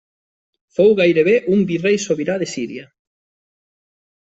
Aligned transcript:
Fou 0.79 0.95
gairebé 1.01 1.37
un 1.57 1.63
virrei 1.75 2.03
sobirà 2.07 2.41
de 2.45 2.51
Síria. 2.57 2.91